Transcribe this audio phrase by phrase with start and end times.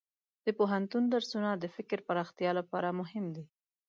[0.45, 3.45] د پوهنتون درسونه د فکر پراختیا لپاره مهم دي.